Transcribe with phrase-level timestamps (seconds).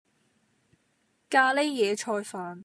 [1.29, 2.59] 咖喱野菜飯